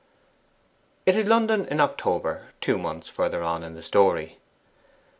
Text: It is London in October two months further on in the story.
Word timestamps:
It 1.05 1.15
is 1.15 1.27
London 1.27 1.63
in 1.67 1.79
October 1.79 2.47
two 2.59 2.79
months 2.79 3.07
further 3.07 3.43
on 3.43 3.61
in 3.61 3.75
the 3.75 3.83
story. 3.83 4.39